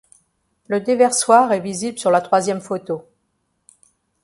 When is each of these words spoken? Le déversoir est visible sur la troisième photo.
Le 0.67 0.81
déversoir 0.81 1.53
est 1.53 1.59
visible 1.59 1.99
sur 1.99 2.09
la 2.09 2.21
troisième 2.21 2.59
photo. 2.59 3.03